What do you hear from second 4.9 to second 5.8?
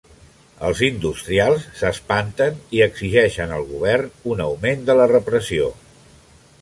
la repressió.